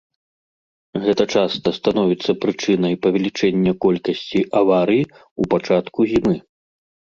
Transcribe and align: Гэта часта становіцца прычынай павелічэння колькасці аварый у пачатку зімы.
Гэта 1.03 1.23
часта 1.35 1.67
становіцца 1.79 2.31
прычынай 2.47 2.97
павелічэння 3.05 3.71
колькасці 3.87 4.39
аварый 4.63 5.01
у 5.11 5.41
пачатку 5.55 5.99
зімы. 6.17 6.35